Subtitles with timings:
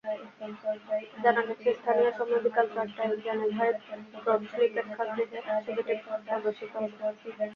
[1.23, 3.73] জানা গেছে, স্থানীয় সময় বিকেল চারটায় জেনেভায়
[4.15, 5.93] গ্রথলি প্রেক্ষাগৃহে ছবিটি
[6.05, 7.45] প্রদর্শিত হবে।